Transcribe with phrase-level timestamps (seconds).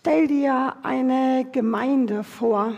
[0.00, 2.74] Stell dir eine Gemeinde vor,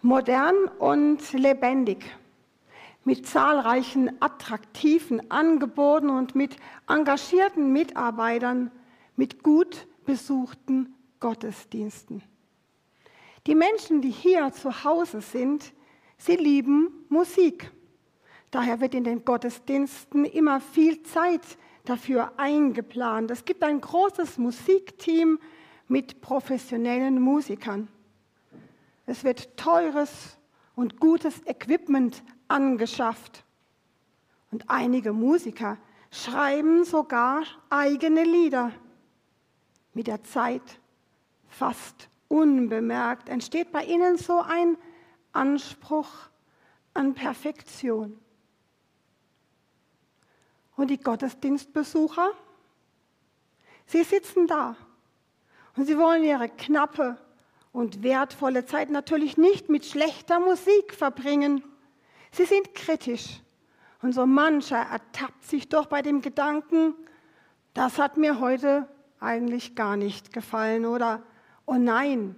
[0.00, 2.04] modern und lebendig,
[3.02, 6.54] mit zahlreichen attraktiven Angeboten und mit
[6.88, 8.70] engagierten Mitarbeitern,
[9.16, 12.22] mit gut besuchten Gottesdiensten.
[13.48, 15.72] Die Menschen, die hier zu Hause sind,
[16.16, 17.72] sie lieben Musik.
[18.52, 21.42] Daher wird in den Gottesdiensten immer viel Zeit
[21.86, 23.32] dafür eingeplant.
[23.32, 25.40] Es gibt ein großes Musikteam
[25.90, 27.88] mit professionellen Musikern.
[29.06, 30.38] Es wird teures
[30.76, 33.44] und gutes Equipment angeschafft.
[34.52, 35.78] Und einige Musiker
[36.12, 38.70] schreiben sogar eigene Lieder.
[39.92, 40.62] Mit der Zeit,
[41.48, 44.78] fast unbemerkt, entsteht bei ihnen so ein
[45.32, 46.30] Anspruch
[46.94, 48.16] an Perfektion.
[50.76, 52.30] Und die Gottesdienstbesucher,
[53.86, 54.76] sie sitzen da
[55.76, 57.16] und sie wollen ihre knappe
[57.72, 61.62] und wertvolle Zeit natürlich nicht mit schlechter Musik verbringen.
[62.32, 63.40] Sie sind kritisch
[64.02, 66.94] und so mancher ertappt sich doch bei dem Gedanken,
[67.74, 68.88] das hat mir heute
[69.20, 71.22] eigentlich gar nicht gefallen oder
[71.66, 72.34] oh nein,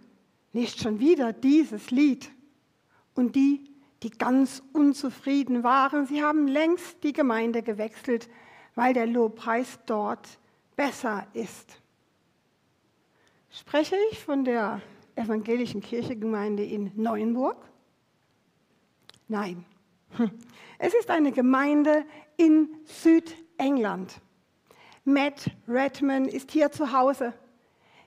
[0.53, 2.31] nicht schon wieder dieses Lied.
[3.15, 3.73] Und die
[4.03, 6.07] die ganz unzufrieden waren.
[6.07, 8.29] Sie haben längst die Gemeinde gewechselt,
[8.75, 10.27] weil der Lobpreis dort
[10.77, 11.82] besser ist.
[13.55, 14.81] Spreche ich von der
[15.15, 17.69] evangelischen Kirchegemeinde in Neuenburg?
[19.29, 19.65] Nein.
[20.79, 22.05] Es ist eine Gemeinde
[22.37, 24.21] in Südengland.
[25.05, 27.35] Matt Redman ist hier zu Hause.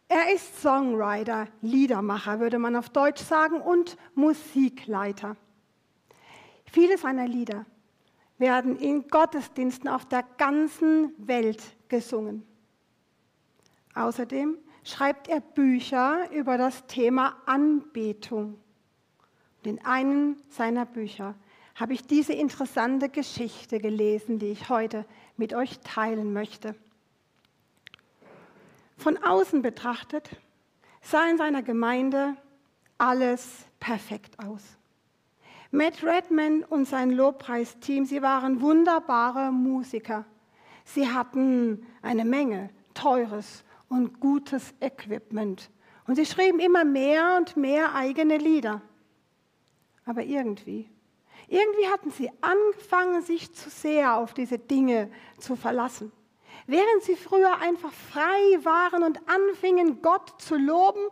[0.09, 5.37] Er ist Songwriter, Liedermacher, würde man auf Deutsch sagen, und Musikleiter.
[6.69, 7.65] Viele seiner Lieder
[8.39, 12.45] werden in Gottesdiensten auf der ganzen Welt gesungen.
[13.93, 18.57] Außerdem schreibt er Bücher über das Thema Anbetung.
[19.63, 21.35] Und in einem seiner Bücher
[21.73, 26.75] habe ich diese interessante Geschichte gelesen, die ich heute mit euch teilen möchte.
[28.97, 30.29] Von außen betrachtet
[31.01, 32.37] sah in seiner Gemeinde
[32.97, 34.61] alles perfekt aus.
[35.71, 40.25] Matt Redman und sein Lobpreisteam, sie waren wunderbare Musiker.
[40.85, 45.71] Sie hatten eine Menge teures und gutes Equipment.
[46.05, 48.81] Und sie schrieben immer mehr und mehr eigene Lieder.
[50.05, 50.89] Aber irgendwie,
[51.47, 56.11] irgendwie hatten sie angefangen, sich zu sehr auf diese Dinge zu verlassen.
[56.67, 61.07] Während sie früher einfach frei waren und anfingen, Gott zu loben,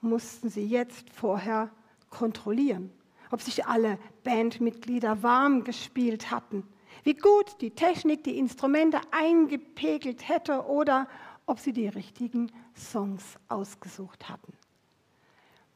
[0.00, 1.70] mussten sie jetzt vorher
[2.10, 2.92] kontrollieren,
[3.30, 6.66] ob sich alle Bandmitglieder warm gespielt hatten,
[7.02, 11.08] wie gut die Technik die Instrumente eingepegelt hätte oder
[11.46, 14.52] ob sie die richtigen Songs ausgesucht hatten.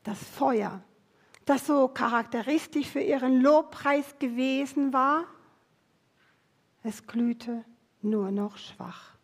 [0.05, 0.83] Das Feuer,
[1.45, 5.25] das so charakteristisch für ihren Lobpreis gewesen war,
[6.83, 7.65] es glühte
[8.01, 9.17] nur noch schwach.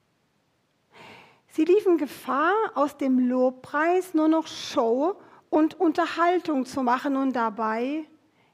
[1.48, 8.04] Sie liefen Gefahr, aus dem Lobpreis nur noch Show und Unterhaltung zu machen und dabei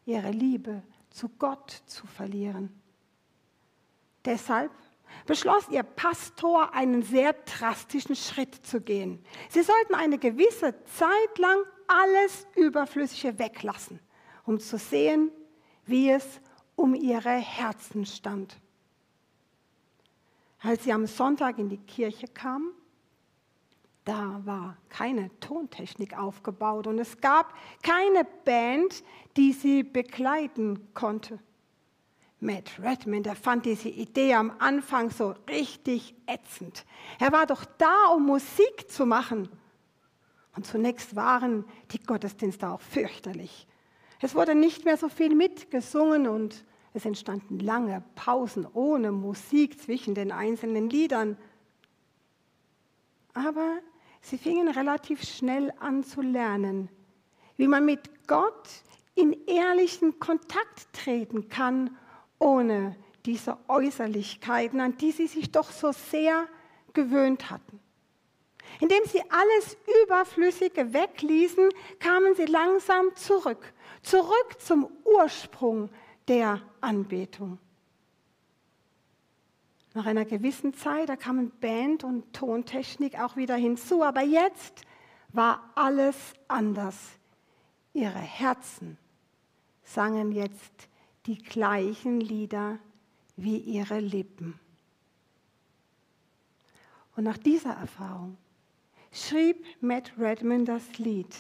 [0.05, 2.80] ihre Liebe zu Gott zu verlieren.
[4.25, 4.71] Deshalb
[5.27, 9.25] beschloss ihr Pastor, einen sehr drastischen Schritt zu gehen.
[9.49, 14.01] Sie sollten eine gewisse Zeit lang alles Überflüssige weglassen,
[14.45, 15.31] um zu sehen,
[15.87, 16.41] wie es
[16.77, 18.57] um ihre Herzen stand.
[20.63, 22.73] Als sie am Sonntag in die Kirche kamen,
[24.05, 29.03] da war keine Tontechnik aufgebaut und es gab keine Band,
[29.37, 31.39] die sie begleiten konnte.
[32.41, 36.85] Matt Redman, der fand diese Idee am Anfang so richtig ätzend.
[37.19, 39.49] Er war doch da, um Musik zu machen.
[40.57, 43.67] Und zunächst waren die Gottesdienste auch fürchterlich.
[44.21, 50.15] Es wurde nicht mehr so viel mitgesungen und es entstanden lange Pausen ohne Musik zwischen
[50.15, 51.37] den einzelnen Liedern.
[53.33, 53.79] Aber
[54.23, 56.89] Sie fingen relativ schnell an zu lernen,
[57.57, 58.69] wie man mit Gott
[59.15, 61.97] in ehrlichen Kontakt treten kann,
[62.41, 66.49] ohne diese Äußerlichkeiten, an die sie sich doch so sehr
[66.93, 67.79] gewöhnt hatten.
[68.81, 73.73] Indem sie alles Überflüssige wegließen, kamen sie langsam zurück,
[74.03, 75.91] zurück zum Ursprung
[76.29, 77.59] der Anbetung.
[79.93, 84.83] Nach einer gewissen Zeit, da kamen Band und Tontechnik auch wieder hinzu, aber jetzt
[85.33, 86.17] war alles
[86.47, 86.97] anders.
[87.93, 88.97] Ihre Herzen
[89.83, 90.90] sangen jetzt
[91.27, 92.79] die gleichen Lieder
[93.37, 94.59] wie ihre Lippen.
[97.17, 98.37] Und nach dieser Erfahrung
[99.13, 101.35] schrieb Matt Redman das Lied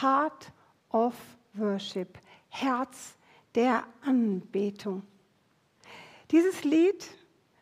[0.00, 0.52] Heart
[0.90, 1.14] of
[1.54, 2.18] Worship,
[2.48, 3.16] Herz
[3.54, 5.02] der Anbetung.
[6.30, 7.08] Dieses Lied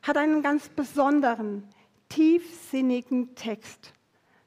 [0.02, 1.68] hat einen ganz besonderen,
[2.08, 3.92] tiefsinnigen Text,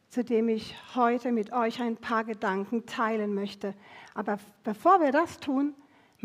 [0.09, 3.73] zu dem ich heute mit euch ein paar Gedanken teilen möchte.
[4.13, 5.73] Aber bevor wir das tun,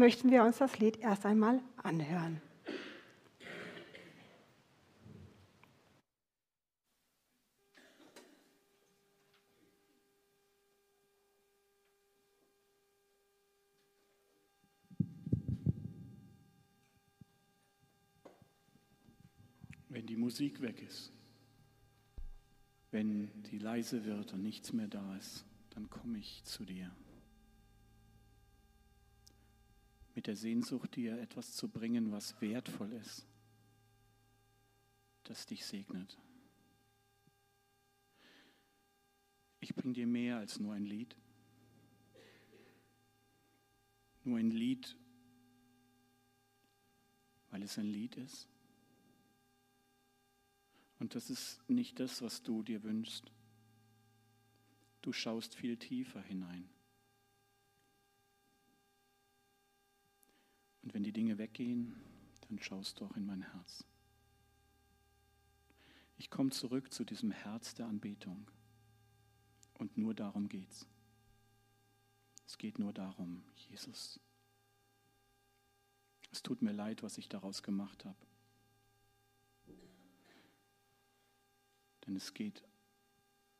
[0.00, 2.40] möchten wir uns das Lied erst einmal anhören.
[19.90, 21.12] Wenn die Musik weg ist,
[22.90, 25.44] wenn die leise wird und nichts mehr da ist,
[25.74, 26.90] dann komme ich zu dir.
[30.20, 33.26] Mit der Sehnsucht, dir etwas zu bringen, was wertvoll ist,
[35.24, 36.18] das dich segnet.
[39.60, 41.16] Ich bringe dir mehr als nur ein Lied.
[44.22, 44.94] Nur ein Lied,
[47.50, 48.46] weil es ein Lied ist.
[50.98, 53.32] Und das ist nicht das, was du dir wünschst.
[55.00, 56.68] Du schaust viel tiefer hinein.
[60.90, 61.94] Und wenn die Dinge weggehen,
[62.48, 63.84] dann schaust du auch in mein Herz.
[66.18, 68.50] Ich komme zurück zu diesem Herz der Anbetung.
[69.74, 70.88] Und nur darum geht's.
[72.44, 74.18] Es geht nur darum, Jesus.
[76.32, 78.26] Es tut mir leid, was ich daraus gemacht habe.
[82.04, 82.64] denn es geht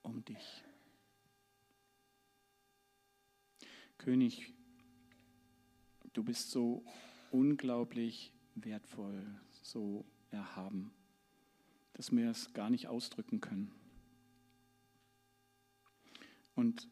[0.02, 0.64] um dich.
[3.98, 4.52] König,
[6.12, 6.84] du bist so
[7.30, 9.24] unglaublich wertvoll,
[9.62, 10.92] so erhaben,
[11.94, 13.72] dass wir es gar nicht ausdrücken können.
[16.54, 16.88] Und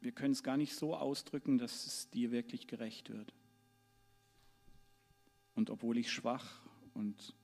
[0.00, 3.34] wir können es gar nicht so ausdrücken, dass es dir wirklich gerecht wird.
[5.54, 6.62] Und obwohl ich schwach
[6.94, 7.34] und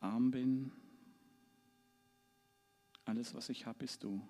[0.00, 0.70] arm bin,
[3.06, 4.26] alles, was ich habe, bist du.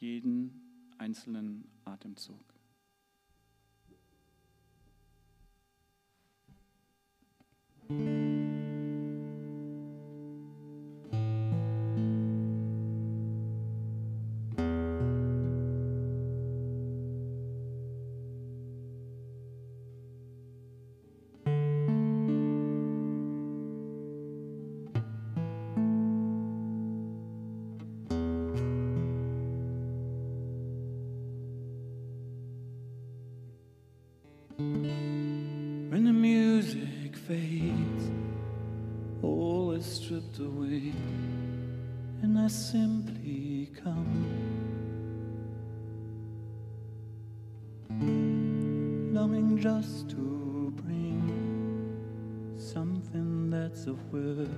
[0.00, 2.50] Jeden einzelnen Atemzug.
[7.90, 8.19] just
[53.90, 54.48] that's word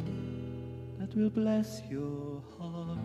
[0.98, 2.98] that will bless your heart.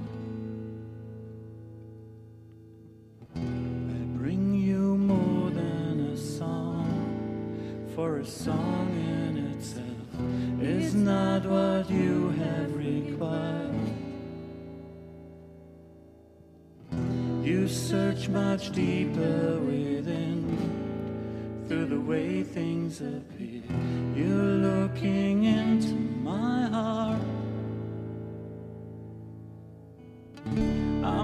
[3.36, 9.86] I bring you more than a song, for a song in itself
[10.62, 13.74] is not what you have required.
[17.44, 20.38] You search much deeper within
[21.68, 23.62] through the way things appear.
[24.16, 25.27] You're looking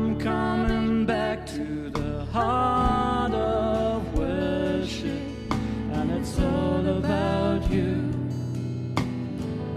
[0.04, 5.22] I'm coming back to the heart of worship,
[5.94, 8.12] and it's all about you.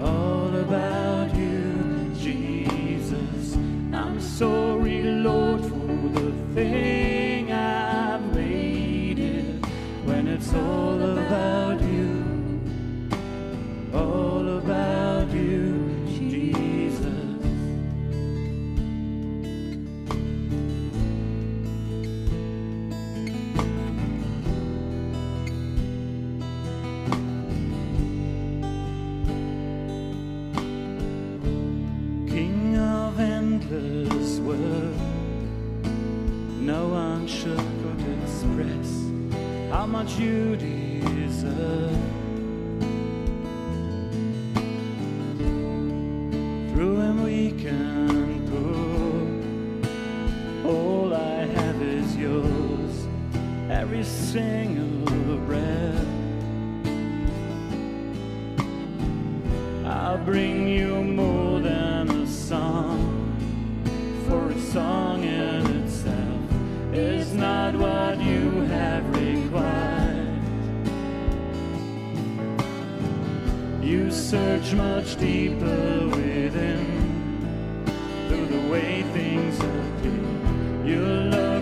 [0.03, 3.55] All about you, Jesus.
[3.93, 6.87] I'm sorry, Lord, for the things.
[10.37, 10.86] it's all
[54.67, 56.07] single breath.
[59.85, 62.99] I'll bring you more than a song,
[64.27, 66.41] for a song in itself
[66.93, 70.41] is not what you have required.
[73.83, 76.85] You search much deeper within
[78.29, 80.27] through the way things appear.
[80.85, 81.56] You're looking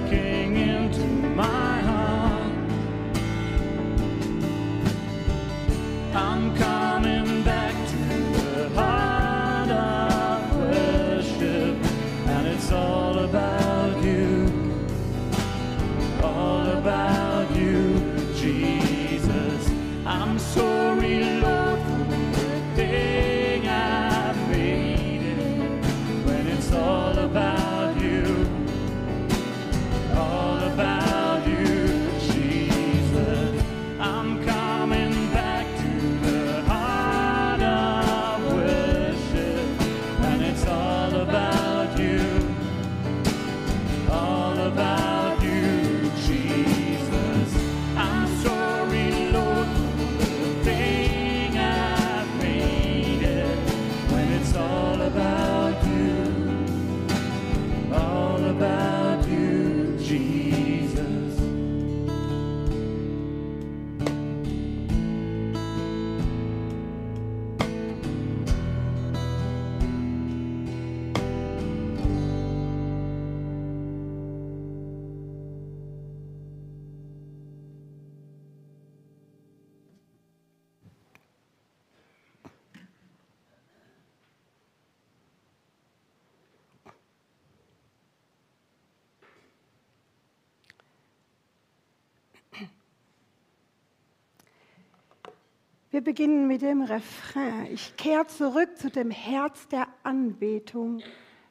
[96.04, 97.66] beginnen mit dem Refrain.
[97.72, 101.02] Ich kehre zurück zu dem Herz der Anbetung.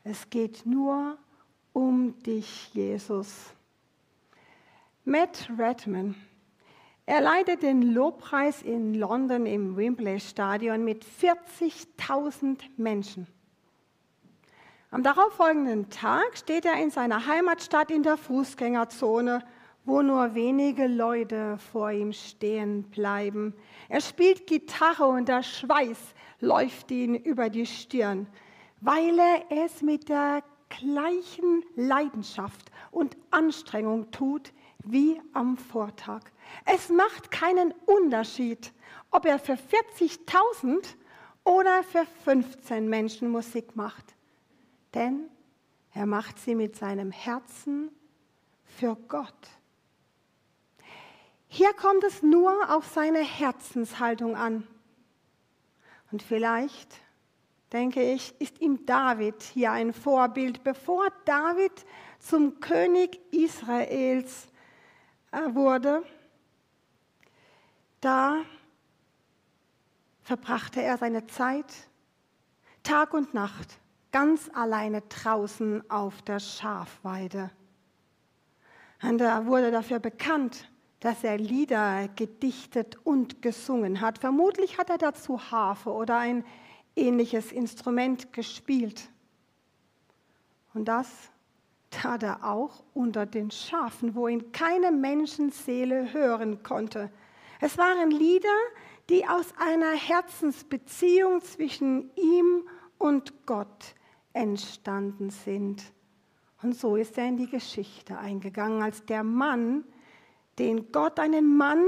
[0.03, 1.17] Es geht nur
[1.73, 3.53] um dich, Jesus.
[5.03, 6.15] Matt Redman.
[7.05, 13.27] Er leitet den Lobpreis in London im Wembley Stadion mit 40.000 Menschen.
[14.91, 19.43] Am darauffolgenden Tag steht er in seiner Heimatstadt in der Fußgängerzone,
[19.85, 23.53] wo nur wenige Leute vor ihm stehen bleiben.
[23.89, 25.97] Er spielt Gitarre und der Schweiß
[26.39, 28.27] läuft ihn über die Stirn,
[28.81, 36.21] weil er es mit der gleichen Leidenschaft und Anstrengung tut wie am Vortag.
[36.65, 38.73] Es macht keinen Unterschied,
[39.11, 40.95] ob er für 40.000
[41.43, 44.15] oder für 15 Menschen Musik macht,
[44.93, 45.29] denn
[45.93, 47.89] er macht sie mit seinem Herzen
[48.65, 49.49] für Gott.
[51.55, 54.67] Hier kommt es nur auf seine Herzenshaltung an.
[56.11, 56.99] Und vielleicht,
[57.71, 60.63] denke ich, ist ihm David hier ein Vorbild.
[60.63, 61.71] Bevor David
[62.17, 64.47] zum König Israels
[65.31, 66.03] äh, wurde,
[68.01, 68.37] da
[70.23, 71.71] verbrachte er seine Zeit
[72.81, 73.77] Tag und Nacht
[74.11, 77.51] ganz alleine draußen auf der Schafweide.
[79.03, 80.67] Und er wurde dafür bekannt,
[81.03, 84.19] dass er Lieder gedichtet und gesungen hat.
[84.19, 86.45] Vermutlich hat er dazu Harfe oder ein
[86.95, 89.09] ähnliches Instrument gespielt.
[90.73, 91.09] Und das
[91.89, 97.11] tat er auch unter den Schafen, wo ihn keine Menschenseele hören konnte.
[97.59, 98.47] Es waren Lieder,
[99.09, 102.63] die aus einer Herzensbeziehung zwischen ihm
[102.97, 103.93] und Gott
[104.31, 105.83] entstanden sind.
[106.61, 109.83] Und so ist er in die Geschichte eingegangen als der Mann,
[110.59, 111.83] den Gott einen Mann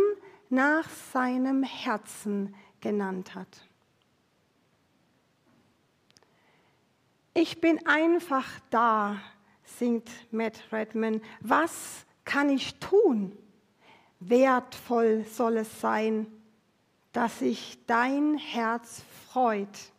[0.49, 3.67] nach seinem Herzen genannt hat.
[7.33, 9.19] Ich bin einfach da,
[9.63, 11.21] singt Matt Redman.
[11.41, 13.37] Was kann ich tun?
[14.19, 16.27] Wertvoll soll es sein,
[17.11, 19.91] dass sich dein Herz freut.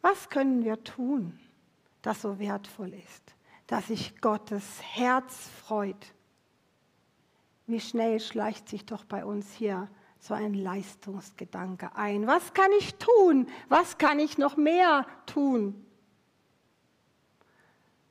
[0.00, 1.38] Was können wir tun,
[2.02, 3.34] das so wertvoll ist,
[3.66, 6.14] dass sich Gottes Herz freut?
[7.68, 12.26] Wie schnell schleicht sich doch bei uns hier so ein Leistungsgedanke ein.
[12.26, 13.46] Was kann ich tun?
[13.68, 15.84] Was kann ich noch mehr tun?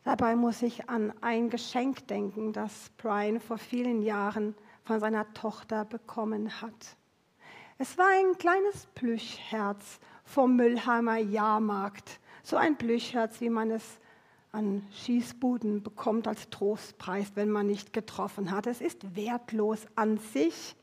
[0.04, 5.86] Dabei muss ich an ein Geschenk denken, das Brian vor vielen Jahren von seiner Tochter
[5.86, 6.96] bekommen hat.
[7.80, 12.20] Es war ein kleines Plüschherz vom Müllheimer Jahrmarkt.
[12.44, 14.00] So ein Plüschherz, wie man es
[14.58, 18.66] an Schießbuden bekommt als Trostpreis, wenn man nicht getroffen hat.
[18.66, 20.76] Es ist wertlos an sich,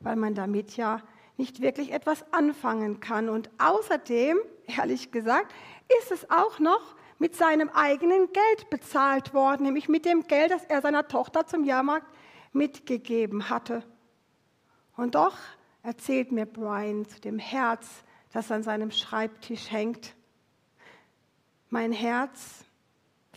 [0.00, 1.02] weil man damit ja
[1.36, 3.28] nicht wirklich etwas anfangen kann.
[3.28, 5.52] Und außerdem, ehrlich gesagt,
[6.00, 10.64] ist es auch noch mit seinem eigenen Geld bezahlt worden, nämlich mit dem Geld, das
[10.64, 12.06] er seiner Tochter zum Jahrmarkt
[12.54, 13.82] mitgegeben hatte.
[14.96, 15.36] Und doch
[15.82, 17.86] erzählt mir Brian zu dem Herz,
[18.32, 20.14] das an seinem Schreibtisch hängt.
[21.68, 22.64] Mein Herz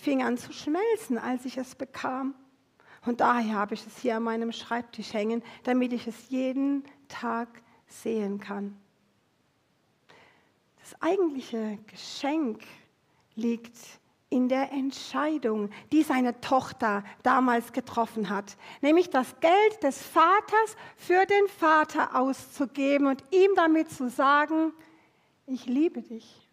[0.03, 2.35] fing an zu schmelzen, als ich es bekam.
[3.05, 7.47] Und daher habe ich es hier an meinem Schreibtisch hängen, damit ich es jeden Tag
[7.87, 8.77] sehen kann.
[10.79, 12.63] Das eigentliche Geschenk
[13.35, 13.77] liegt
[14.29, 21.25] in der Entscheidung, die seine Tochter damals getroffen hat, nämlich das Geld des Vaters für
[21.25, 24.73] den Vater auszugeben und ihm damit zu sagen,
[25.45, 26.49] ich liebe dich.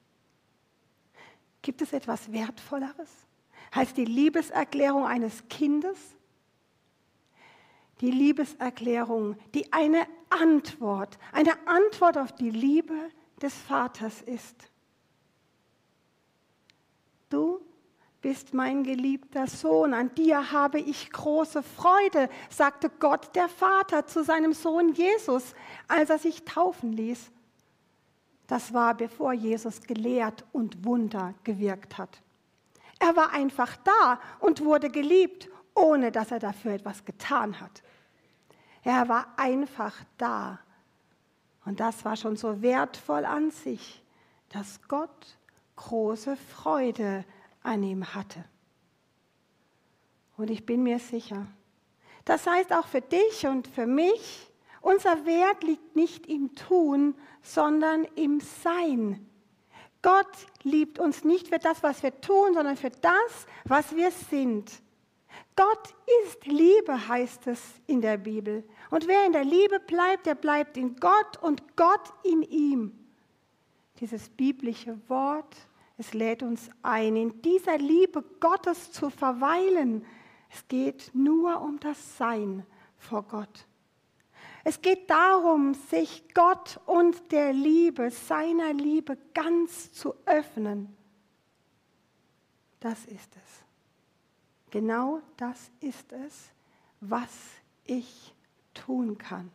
[1.62, 3.29] Gibt es etwas Wertvolleres
[3.70, 5.98] als die Liebeserklärung eines Kindes?
[8.00, 13.10] Die Liebeserklärung, die eine Antwort, eine Antwort auf die Liebe
[13.42, 14.70] des Vaters ist.
[17.28, 17.60] Du
[18.20, 24.24] bist mein geliebter Sohn, an dir habe ich große Freude, sagte Gott der Vater zu
[24.24, 25.54] seinem Sohn Jesus,
[25.88, 27.30] als er sich taufen ließ.
[28.46, 32.20] Das war bevor Jesus gelehrt und Wunder gewirkt hat.
[33.00, 37.82] Er war einfach da und wurde geliebt, ohne dass er dafür etwas getan hat.
[38.84, 40.60] Er war einfach da.
[41.64, 44.02] Und das war schon so wertvoll an sich,
[44.50, 45.38] dass Gott
[45.76, 47.24] große Freude
[47.62, 48.44] an ihm hatte.
[50.36, 51.46] Und ich bin mir sicher,
[52.26, 54.50] das heißt auch für dich und für mich,
[54.82, 59.29] unser Wert liegt nicht im Tun, sondern im Sein.
[60.02, 60.26] Gott
[60.62, 64.70] liebt uns nicht für das, was wir tun, sondern für das, was wir sind.
[65.56, 68.64] Gott ist Liebe, heißt es in der Bibel.
[68.90, 72.98] Und wer in der Liebe bleibt, der bleibt in Gott und Gott in ihm.
[74.00, 75.54] Dieses biblische Wort
[76.00, 80.06] es lädt uns ein, in dieser Liebe Gottes zu verweilen.
[80.48, 82.64] Es geht nur um das Sein
[82.96, 83.66] vor Gott.
[84.64, 90.96] Es geht darum, sich Gott und der Liebe, seiner Liebe ganz zu öffnen.
[92.78, 93.64] Das ist es.
[94.70, 96.50] Genau das ist es,
[97.00, 97.30] was
[97.84, 98.34] ich
[98.74, 99.50] tun kann.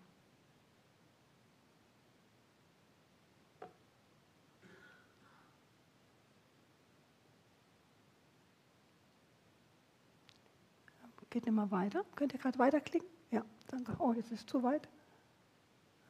[11.36, 12.06] Geht nicht mal weiter.
[12.16, 13.10] Könnt ihr gerade weiterklicken?
[13.30, 13.94] Ja, danke.
[14.00, 14.88] Oh, jetzt ist zu weit.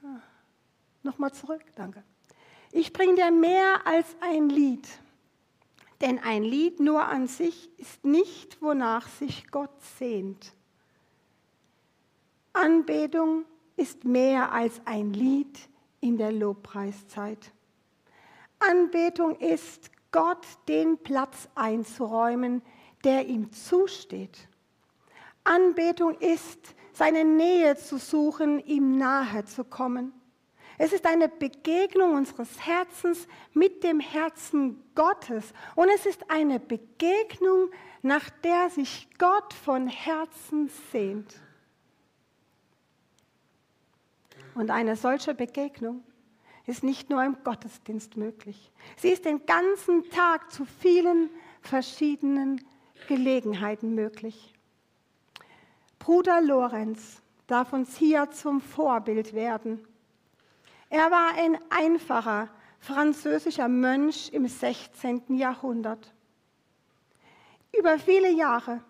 [0.04, 0.20] Ah.
[1.02, 2.04] Nochmal zurück, danke.
[2.72, 4.88] Ich bringe dir mehr als ein Lied.
[6.00, 10.54] Denn ein Lied nur an sich ist nicht, wonach sich Gott sehnt.
[12.54, 13.46] Anbetung
[13.78, 15.58] ist mehr als ein Lied
[16.02, 17.52] in der Lobpreiszeit.
[18.60, 22.62] Anbetung ist, Gott den Platz einzuräumen,
[23.04, 24.48] der ihm zusteht.
[25.46, 30.14] Anbetung ist, seine Nähe zu suchen, ihm nahe zu kommen.
[30.78, 35.54] Es ist eine Begegnung unseres Herzens mit dem Herzen Gottes.
[35.76, 37.70] Und es ist eine Begegnung,
[38.02, 41.36] nach der sich Gott von Herzen sehnt.
[44.54, 46.04] Und eine solche Begegnung
[46.66, 48.72] ist nicht nur im Gottesdienst möglich.
[48.98, 51.30] Sie ist den ganzen Tag zu vielen
[51.62, 52.66] verschiedenen
[53.08, 54.55] Gelegenheiten möglich.
[56.06, 59.84] Bruder Lorenz darf uns hier zum Vorbild werden.
[60.92, 65.36] Er war ein einfacher französischer Mönch im 16.
[65.36, 66.14] Jahrhundert.
[67.76, 68.82] Über viele Jahre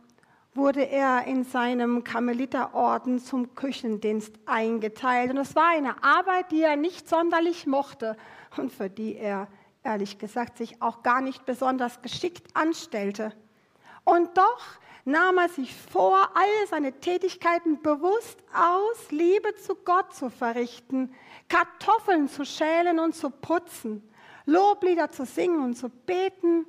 [0.53, 5.31] wurde er in seinem Karmeliterorden zum Küchendienst eingeteilt.
[5.31, 8.17] Und es war eine Arbeit, die er nicht sonderlich mochte
[8.57, 9.47] und für die er,
[9.83, 13.31] ehrlich gesagt, sich auch gar nicht besonders geschickt anstellte.
[14.03, 20.29] Und doch nahm er sich vor, all seine Tätigkeiten bewusst aus Liebe zu Gott zu
[20.29, 21.13] verrichten,
[21.47, 24.03] Kartoffeln zu schälen und zu putzen,
[24.47, 26.65] Loblieder zu singen und zu beten,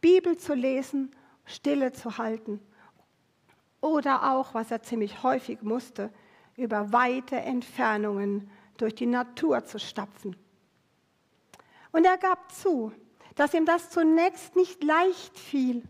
[0.00, 2.60] Bibel zu lesen, Stille zu halten.
[3.80, 6.10] Oder auch, was er ziemlich häufig musste,
[6.56, 10.36] über weite Entfernungen durch die Natur zu stapfen.
[11.92, 12.92] Und er gab zu,
[13.34, 15.82] dass ihm das zunächst nicht leicht fiel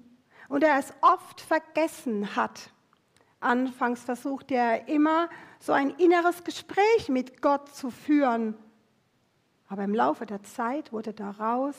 [0.49, 2.71] und er es oft vergessen hat.
[3.41, 5.29] Anfangs versuchte er immer,
[5.61, 8.57] so ein inneres Gespräch mit Gott zu führen.
[9.69, 11.77] Aber im Laufe der Zeit wurde daraus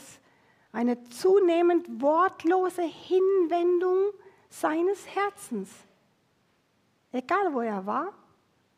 [0.71, 4.11] eine zunehmend wortlose Hinwendung
[4.49, 5.69] seines Herzens.
[7.11, 8.13] Egal wo er war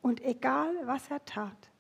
[0.02, 1.72] und egal was er tat.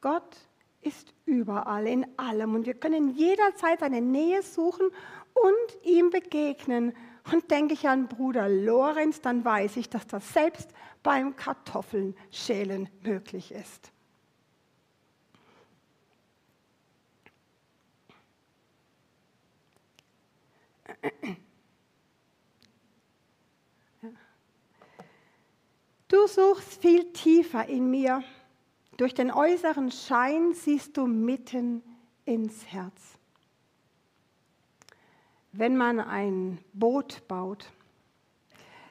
[0.00, 0.36] Gott
[0.80, 4.90] ist überall, in allem und wir können jederzeit seine Nähe suchen
[5.34, 6.94] und ihm begegnen.
[7.32, 10.70] Und denke ich an Bruder Lorenz, dann weiß ich, dass das selbst
[11.02, 13.92] beim Kartoffeln schälen möglich ist.
[26.08, 28.22] Du suchst viel tiefer in mir.
[28.98, 31.82] Durch den äußeren Schein siehst du mitten
[32.24, 33.18] ins Herz.
[35.52, 37.70] Wenn man ein Boot baut,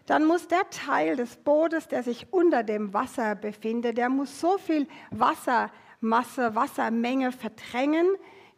[0.05, 4.57] dann muss der Teil des Bootes, der sich unter dem Wasser befindet, der muss so
[4.57, 8.07] viel Wassermasse, Wassermenge verdrängen,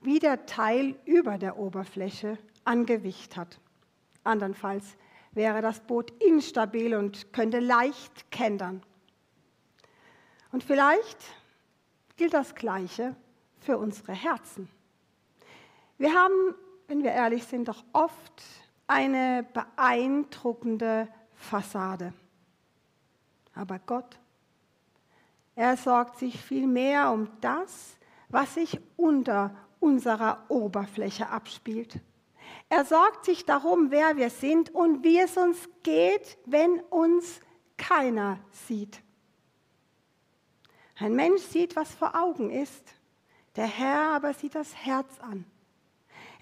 [0.02, 3.60] wie der Teil über der Oberfläche an Gewicht hat.
[4.24, 4.98] Andernfalls
[5.32, 8.84] wäre das Boot instabil und könnte leicht kentern.
[10.52, 11.18] Und vielleicht
[12.16, 13.16] gilt das Gleiche
[13.60, 14.70] für unsere Herzen.
[15.98, 16.56] Wir haben,
[16.94, 18.44] wenn wir ehrlich sind, doch oft
[18.86, 22.14] eine beeindruckende Fassade.
[23.56, 24.20] Aber Gott,
[25.56, 27.98] er sorgt sich vielmehr um das,
[28.30, 32.00] was sich unter unserer Oberfläche abspielt.
[32.70, 37.40] Er sorgt sich darum, wer wir sind und wie es uns geht, wenn uns
[37.76, 39.02] keiner sieht.
[41.00, 42.94] Ein Mensch sieht, was vor Augen ist.
[43.56, 45.46] Der Herr aber sieht das Herz an.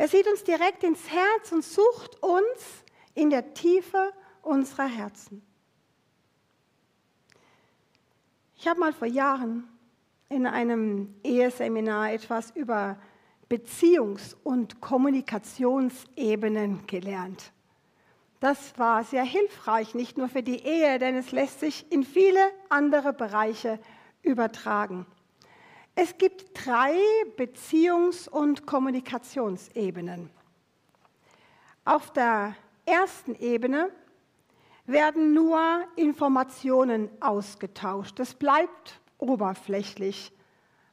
[0.01, 2.83] Er sieht uns direkt ins Herz und sucht uns
[3.13, 4.11] in der Tiefe
[4.41, 5.43] unserer Herzen.
[8.55, 9.69] Ich habe mal vor Jahren
[10.27, 12.97] in einem Eheseminar etwas über
[13.47, 17.51] Beziehungs- und Kommunikationsebenen gelernt.
[18.39, 22.41] Das war sehr hilfreich, nicht nur für die Ehe, denn es lässt sich in viele
[22.69, 23.77] andere Bereiche
[24.23, 25.05] übertragen.
[25.95, 26.95] Es gibt drei
[27.37, 30.29] Beziehungs- und Kommunikationsebenen.
[31.85, 33.91] Auf der ersten Ebene
[34.85, 35.59] werden nur
[35.95, 38.19] Informationen ausgetauscht.
[38.19, 40.33] Es bleibt oberflächlich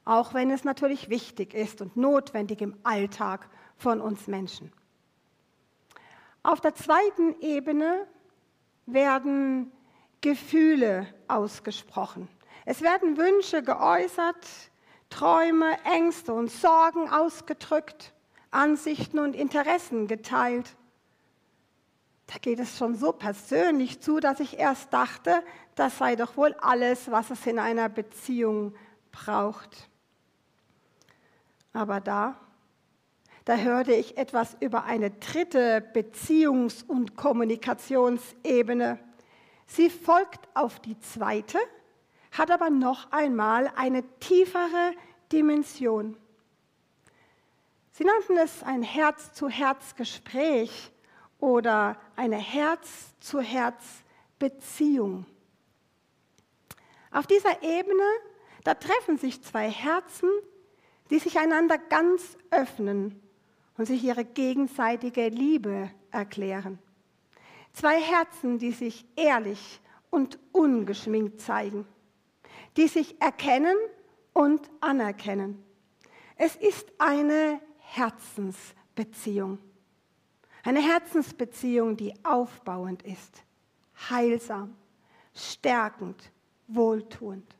[0.08, 4.72] auch wenn es natürlich wichtig ist und notwendig im Alltag von uns Menschen.
[6.42, 8.06] Auf der zweiten Ebene
[8.86, 9.70] werden
[10.22, 12.26] Gefühle ausgesprochen.
[12.64, 14.67] Es werden Wünsche geäußert,
[15.10, 18.12] Träume, Ängste und Sorgen ausgedrückt,
[18.50, 20.76] Ansichten und Interessen geteilt.
[22.26, 25.42] Da geht es schon so persönlich zu, dass ich erst dachte,
[25.74, 28.74] das sei doch wohl alles, was es in einer Beziehung
[29.12, 29.88] braucht.
[31.72, 32.38] Aber da,
[33.44, 38.98] da hörte ich etwas über eine dritte Beziehungs- und Kommunikationsebene.
[39.66, 41.58] Sie folgt auf die zweite,
[42.38, 44.94] hat aber noch einmal eine tiefere
[45.32, 46.16] Dimension.
[47.92, 50.92] Sie nannten es ein Herz-zu-Herz-Gespräch
[51.40, 55.26] oder eine Herz-zu-Herz-Beziehung.
[57.10, 58.04] Auf dieser Ebene,
[58.62, 60.30] da treffen sich zwei Herzen,
[61.10, 63.20] die sich einander ganz öffnen
[63.76, 66.78] und sich ihre gegenseitige Liebe erklären.
[67.72, 71.86] Zwei Herzen, die sich ehrlich und ungeschminkt zeigen,
[72.78, 73.76] die sich erkennen
[74.32, 75.60] und anerkennen.
[76.36, 79.58] Es ist eine Herzensbeziehung.
[80.62, 83.42] Eine Herzensbeziehung, die aufbauend ist,
[84.08, 84.76] heilsam,
[85.34, 86.30] stärkend,
[86.68, 87.56] wohltuend.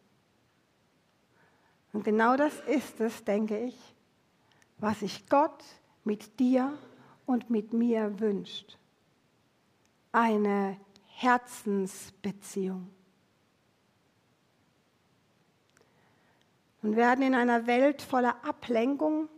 [1.92, 3.76] Und genau das ist es, denke ich,
[4.78, 5.64] was sich Gott
[6.04, 6.78] mit dir
[7.26, 8.78] und mit mir wünscht.
[10.12, 12.88] Eine Herzensbeziehung.
[16.82, 19.28] Und werden in einer Welt voller Ablenkung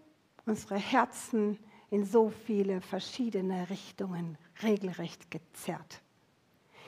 [0.46, 1.58] unsere Herzen
[1.90, 6.02] in so viele verschiedene Richtungen regelrecht gezerrt.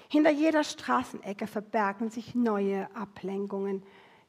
[0.09, 3.83] Hinter jeder Straßenecke verbergen sich neue Ablenkungen,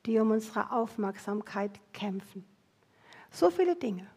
[0.05, 2.45] die um unsere Aufmerksamkeit kämpfen.
[3.31, 4.07] So viele Dinge,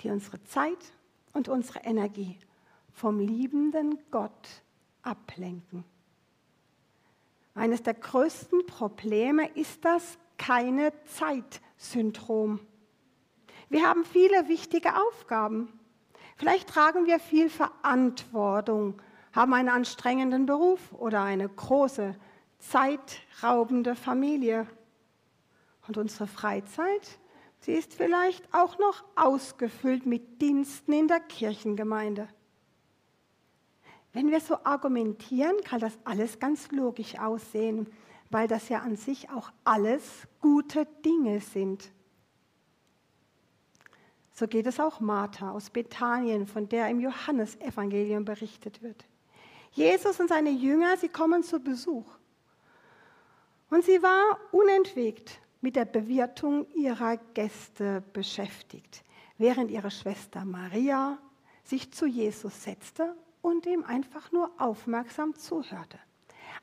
[0.00, 0.92] die unsere Zeit
[1.32, 2.38] und unsere Energie
[2.92, 4.62] vom liebenden Gott
[5.02, 5.84] ablenken.
[7.54, 12.60] Eines der größten Probleme ist das keine Zeit-Syndrom.
[13.68, 15.78] Wir haben viele wichtige Aufgaben.
[16.36, 22.14] Vielleicht tragen wir viel Verantwortung, haben einen anstrengenden Beruf oder eine große,
[22.58, 24.66] zeitraubende Familie.
[25.86, 27.18] Und unsere Freizeit,
[27.60, 32.28] sie ist vielleicht auch noch ausgefüllt mit Diensten in der Kirchengemeinde.
[34.12, 37.86] Wenn wir so argumentieren, kann das alles ganz logisch aussehen,
[38.30, 41.90] weil das ja an sich auch alles gute Dinge sind.
[44.32, 49.04] So geht es auch Martha aus Bethanien, von der im Johannesevangelium berichtet wird.
[49.72, 52.06] Jesus und seine Jünger, sie kommen zu Besuch.
[53.70, 59.02] Und sie war unentwegt mit der Bewirtung ihrer Gäste beschäftigt,
[59.36, 61.18] während ihre Schwester Maria
[61.64, 65.98] sich zu Jesus setzte und ihm einfach nur aufmerksam zuhörte.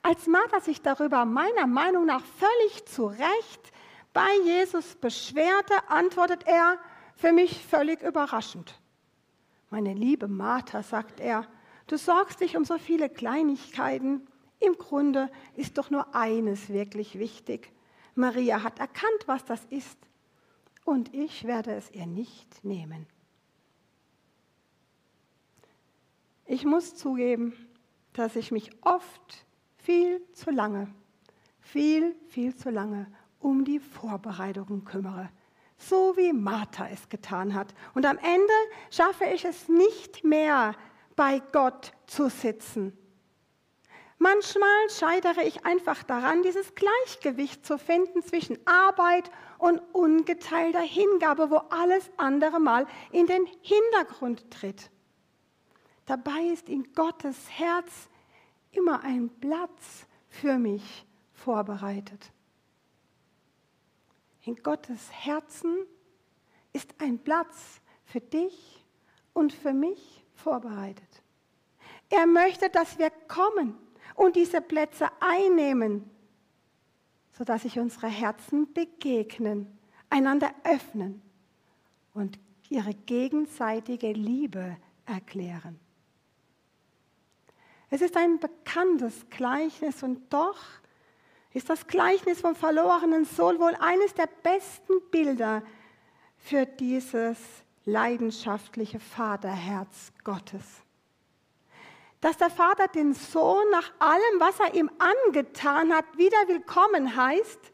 [0.06, 3.72] Als Martha sich darüber meiner Meinung nach völlig zu Recht
[4.14, 6.78] bei Jesus beschwerte, antwortet er,
[7.16, 8.80] für mich völlig überraschend.
[9.72, 11.48] Meine liebe Martha, sagt er,
[11.88, 14.28] du sorgst dich um so viele Kleinigkeiten.
[14.60, 17.74] Im Grunde ist doch nur eines wirklich wichtig.
[18.14, 19.98] Maria hat erkannt, was das ist,
[20.84, 23.08] und ich werde es ihr nicht nehmen.
[26.46, 27.54] Ich muss zugeben,
[28.14, 29.46] dass ich mich oft
[29.86, 30.88] viel zu lange,
[31.62, 33.08] viel, viel zu lange
[33.40, 35.30] um die Vorbereitungen kümmere
[35.78, 37.74] so wie Martha es getan hat.
[37.94, 38.54] Und am Ende
[38.90, 40.76] schaffe ich es nicht mehr,
[41.16, 42.98] bei Gott zu sitzen.
[44.18, 51.58] Manchmal scheitere ich einfach daran, dieses Gleichgewicht zu finden zwischen Arbeit und ungeteilter Hingabe, wo
[51.70, 54.90] alles andere mal in den Hintergrund tritt.
[56.06, 58.10] Dabei ist in Gottes Herz
[58.76, 62.32] immer ein Platz für mich vorbereitet.
[64.44, 65.86] In Gottes Herzen
[66.74, 68.86] ist ein Platz für dich
[69.34, 71.24] und für mich vorbereitet.
[72.10, 73.76] Er möchte, dass wir kommen
[74.14, 76.10] und diese Plätze einnehmen,
[77.32, 79.78] sodass sich unsere Herzen begegnen,
[80.10, 81.22] einander öffnen
[82.14, 85.80] und ihre gegenseitige Liebe erklären.
[87.96, 90.58] Es ist ein bekanntes Gleichnis und doch
[91.54, 95.64] ist das Gleichnis vom verlorenen Sohn wohl eines der besten Bilder
[96.36, 97.38] für dieses
[97.86, 100.66] leidenschaftliche Vaterherz Gottes.
[102.20, 107.72] Dass der Vater den Sohn nach allem, was er ihm angetan hat, wieder willkommen heißt,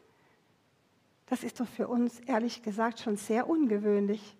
[1.26, 4.36] das ist doch für uns ehrlich gesagt schon sehr ungewöhnlich.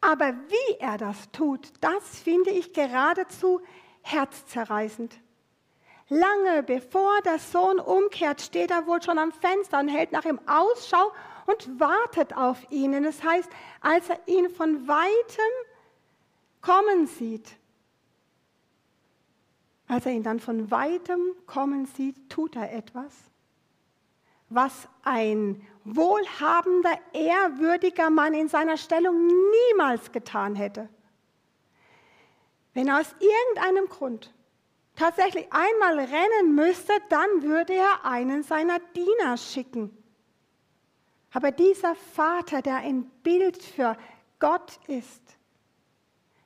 [0.00, 3.60] Aber wie er das tut, das finde ich geradezu
[4.04, 5.18] herzzerreißend.
[6.08, 10.38] Lange bevor der Sohn umkehrt, steht er wohl schon am Fenster und hält nach ihm
[10.46, 11.12] Ausschau
[11.46, 12.94] und wartet auf ihn.
[12.94, 13.48] Und das heißt,
[13.80, 15.52] als er ihn von weitem
[16.60, 17.56] kommen sieht,
[19.88, 23.12] als er ihn dann von weitem kommen sieht, tut er etwas,
[24.50, 30.88] was ein wohlhabender, ehrwürdiger Mann in seiner Stellung niemals getan hätte.
[32.74, 34.34] Wenn aus irgendeinem Grund
[34.96, 39.96] tatsächlich einmal rennen müsste, dann würde er einen seiner Diener schicken.
[41.32, 43.96] Aber dieser Vater, der ein Bild für
[44.38, 45.22] Gott ist,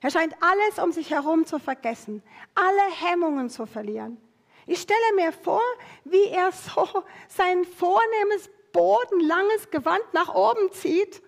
[0.01, 2.23] er scheint alles um sich herum zu vergessen,
[2.55, 4.17] alle Hemmungen zu verlieren.
[4.65, 5.61] Ich stelle mir vor,
[6.05, 6.87] wie er so
[7.27, 11.21] sein vornehmes, bodenlanges Gewand nach oben zieht.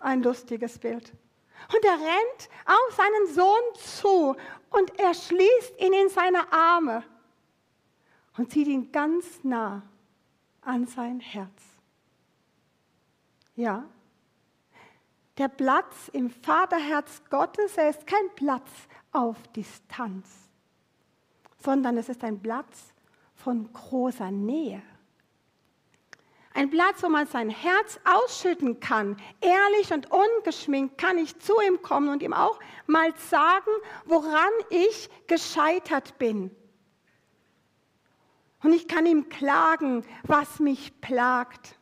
[0.00, 1.12] Ein lustiges Bild.
[1.74, 4.36] Und er rennt auf seinen Sohn zu
[4.70, 7.02] und er schließt ihn in seine Arme
[8.36, 9.82] und zieht ihn ganz nah
[10.60, 11.62] an sein Herz.
[13.54, 13.88] Ja,
[15.38, 18.70] der Platz im Vaterherz Gottes, er ist kein Platz
[19.12, 20.28] auf Distanz,
[21.58, 22.94] sondern es ist ein Platz
[23.34, 24.82] von großer Nähe.
[26.56, 29.18] Ein Platz, wo man sein Herz ausschütten kann.
[29.42, 33.70] Ehrlich und ungeschminkt kann ich zu ihm kommen und ihm auch mal sagen,
[34.06, 36.50] woran ich gescheitert bin.
[38.62, 41.78] Und ich kann ihm klagen, was mich plagt,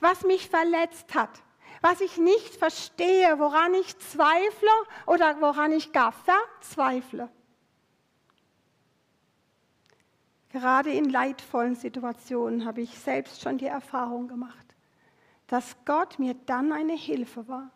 [0.00, 1.42] was mich verletzt hat,
[1.82, 4.70] was ich nicht verstehe, woran ich zweifle
[5.04, 7.28] oder woran ich gar verzweifle.
[10.50, 14.74] Gerade in leidvollen Situationen habe ich selbst schon die Erfahrung gemacht,
[15.46, 17.70] dass Gott mir dann eine Hilfe war.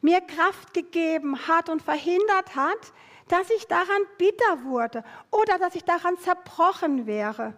[0.00, 2.92] Mir Kraft gegeben hat und verhindert hat,
[3.28, 7.54] dass ich daran bitter wurde oder dass ich daran zerbrochen wäre.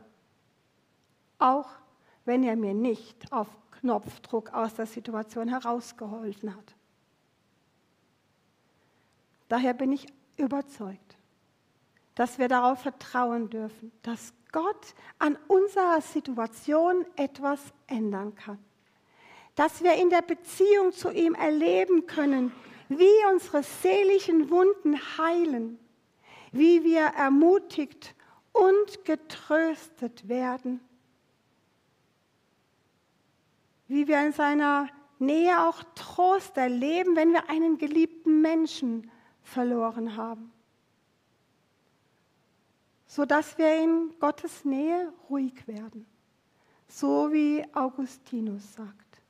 [1.38, 1.68] Auch
[2.24, 3.48] wenn er mir nicht auf
[3.81, 6.74] Knopfdruck aus der Situation herausgeholfen hat.
[9.48, 11.07] Daher bin ich überzeugt,
[12.18, 18.59] dass wir darauf vertrauen dürfen, dass Gott an unserer Situation etwas ändern kann.
[19.54, 22.50] Dass wir in der Beziehung zu ihm erleben können,
[22.88, 25.78] wie unsere seelischen Wunden heilen,
[26.50, 28.16] wie wir ermutigt
[28.50, 30.81] und getröstet werden,
[33.87, 34.88] wie wir in seiner
[35.20, 39.09] Nähe auch Trost erleben, wenn wir einen geliebten Menschen
[39.40, 40.52] verloren haben,
[43.18, 46.07] sodass wir in Gottes Nähe ruhig werden,
[46.87, 49.20] so wie Augustinus sagt.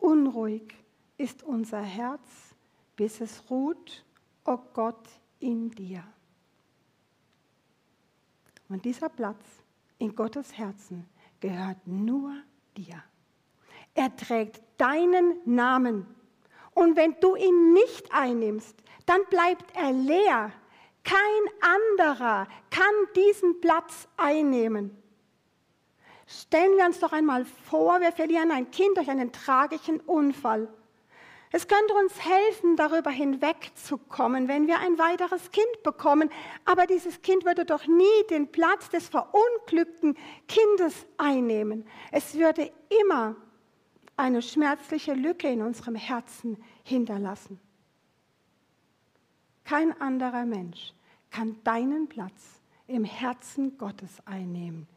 [0.00, 0.74] Unruhig
[1.16, 2.28] ist unser Herz,
[2.96, 4.04] bis es ruht,
[4.44, 5.08] o oh Gott,
[5.38, 6.02] in dir.
[8.68, 9.44] Und dieser Platz
[9.98, 11.08] in Gottes Herzen
[11.38, 12.34] gehört nur
[12.76, 13.00] dir.
[13.94, 16.04] Er trägt deinen Namen.
[16.74, 18.74] Und wenn du ihn nicht einnimmst,
[19.06, 20.52] dann bleibt er leer.
[21.04, 21.18] Kein
[21.60, 22.84] anderer kann
[23.16, 24.96] diesen Platz einnehmen.
[26.26, 30.68] Stellen wir uns doch einmal vor, wir verlieren ein Kind durch einen tragischen Unfall.
[31.50, 36.30] Es könnte uns helfen, darüber hinwegzukommen, wenn wir ein weiteres Kind bekommen.
[36.66, 41.86] Aber dieses Kind würde doch nie den Platz des verunglückten Kindes einnehmen.
[42.12, 42.70] Es würde
[43.02, 43.36] immer
[44.16, 47.58] eine schmerzliche Lücke in unserem Herzen hinterlassen.
[49.68, 50.94] Kein anderer Mensch
[51.30, 54.88] kann deinen Platz im Herzen Gottes einnehmen,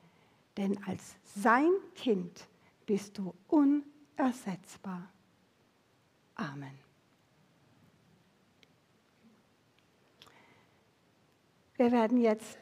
[0.56, 2.48] denn als sein Kind
[2.86, 5.10] bist du unersetzbar.
[6.36, 6.72] Amen.
[11.76, 12.60] Wir werden jetzt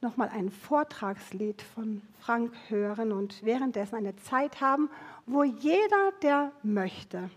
[0.00, 4.90] nochmal ein Vortragslied von Frank hören und währenddessen eine Zeit haben,
[5.26, 7.30] wo jeder, der möchte,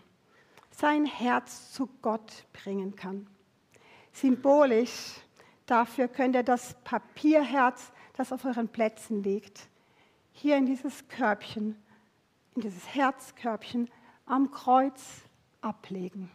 [0.71, 3.27] sein Herz zu Gott bringen kann.
[4.13, 5.15] Symbolisch
[5.65, 9.67] dafür könnt ihr das Papierherz, das auf euren Plätzen liegt,
[10.31, 11.75] hier in dieses Körbchen,
[12.55, 13.89] in dieses Herzkörbchen
[14.25, 15.21] am Kreuz
[15.61, 16.31] ablegen.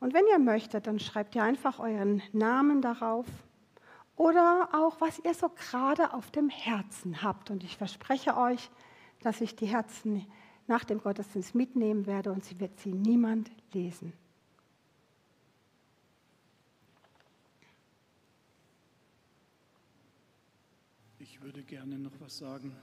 [0.00, 3.26] Und wenn ihr möchtet, dann schreibt ihr einfach euren Namen darauf
[4.16, 7.50] oder auch, was ihr so gerade auf dem Herzen habt.
[7.50, 8.70] Und ich verspreche euch,
[9.22, 10.26] dass ich die Herzen
[10.66, 14.12] nach dem Gottesdienst mitnehmen werde und sie wird sie niemand lesen.
[21.18, 22.74] Ich würde gerne noch was sagen.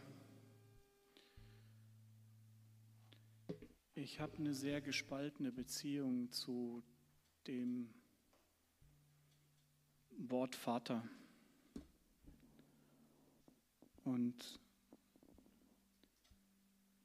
[3.96, 6.84] Ich habe eine sehr gespaltene Beziehung zu
[7.48, 7.92] dem
[10.12, 11.10] Wort Vater.
[14.04, 14.60] Und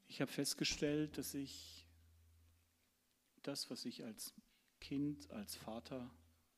[0.09, 1.87] ich habe festgestellt, dass ich
[3.45, 4.35] das, was ich als
[4.79, 6.11] Kind, als Vater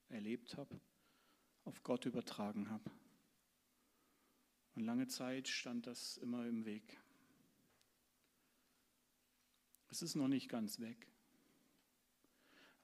[0.08, 0.80] erlebt habe,
[1.64, 2.90] auf Gott übertragen habe.
[4.78, 7.00] Und lange Zeit stand das immer im Weg.
[9.90, 11.08] Es ist noch nicht ganz weg.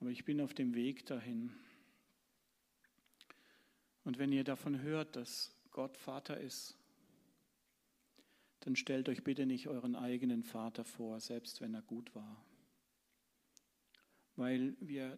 [0.00, 1.52] Aber ich bin auf dem Weg dahin.
[4.02, 6.76] Und wenn ihr davon hört, dass Gott Vater ist,
[8.58, 12.44] dann stellt euch bitte nicht euren eigenen Vater vor, selbst wenn er gut war.
[14.34, 15.16] Weil wir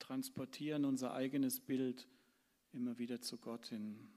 [0.00, 2.08] transportieren unser eigenes Bild
[2.72, 4.10] immer wieder zu Gott hin.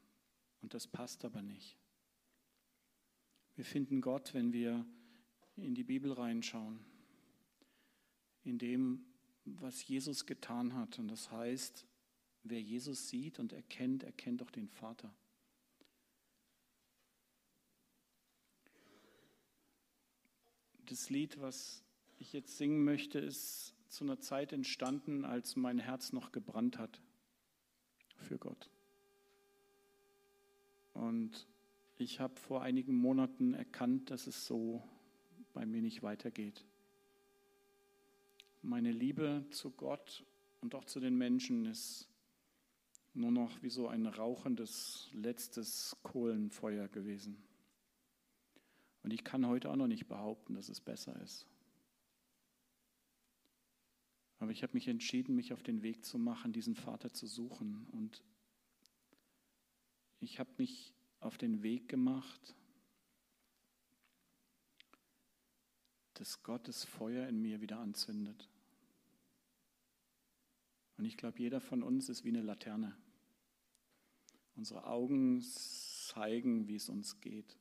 [0.61, 1.77] Und das passt aber nicht.
[3.55, 4.85] Wir finden Gott, wenn wir
[5.55, 6.79] in die Bibel reinschauen,
[8.43, 9.05] in dem,
[9.45, 10.99] was Jesus getan hat.
[10.99, 11.87] Und das heißt,
[12.43, 15.13] wer Jesus sieht und erkennt, erkennt auch den Vater.
[20.85, 21.83] Das Lied, was
[22.19, 27.01] ich jetzt singen möchte, ist zu einer Zeit entstanden, als mein Herz noch gebrannt hat
[28.15, 28.69] für Gott.
[30.97, 31.47] Und
[31.97, 34.83] ich habe vor einigen Monaten erkannt, dass es so
[35.53, 36.65] bei mir nicht weitergeht.
[38.61, 40.25] Meine Liebe zu Gott
[40.61, 42.07] und auch zu den Menschen ist
[43.13, 47.37] nur noch wie so ein rauchendes letztes Kohlenfeuer gewesen.
[49.03, 51.45] Und ich kann heute auch noch nicht behaupten, dass es besser ist.
[54.39, 57.87] Aber ich habe mich entschieden, mich auf den Weg zu machen, diesen Vater zu suchen.
[57.91, 58.23] Und
[60.19, 62.55] ich habe mich auf den Weg gemacht,
[66.15, 68.49] dass Gottes Feuer in mir wieder anzündet.
[70.97, 72.97] Und ich glaube, jeder von uns ist wie eine Laterne.
[74.55, 77.55] Unsere Augen zeigen, wie es uns geht.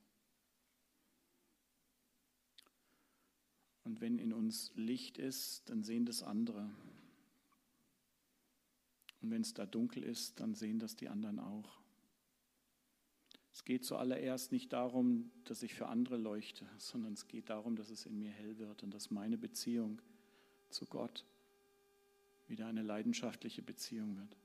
[3.83, 6.69] Und wenn in uns Licht ist, dann sehen das andere.
[9.21, 11.79] Und wenn es da dunkel ist, dann sehen das die anderen auch.
[13.57, 17.89] Es geht zuallererst nicht darum, dass ich für andere leuchte, sondern es geht darum, dass
[17.89, 19.99] es in mir hell wird und dass meine Beziehung
[20.69, 21.25] zu Gott
[22.47, 24.37] wieder eine leidenschaftliche Beziehung wird.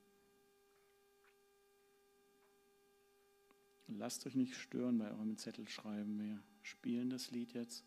[3.87, 6.19] Lasst euch nicht stören bei eurem Zettel schreiben.
[6.19, 7.85] Wir spielen das Lied jetzt.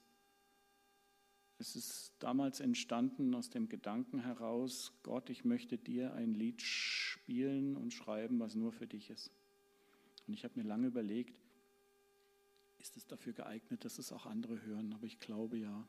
[1.59, 7.77] Es ist damals entstanden aus dem Gedanken heraus, Gott, ich möchte dir ein Lied spielen
[7.77, 9.33] und schreiben, was nur für dich ist.
[10.27, 11.41] Und ich habe mir lange überlegt,
[12.79, 14.93] ist es dafür geeignet, dass es auch andere hören?
[14.93, 15.87] Aber ich glaube ja.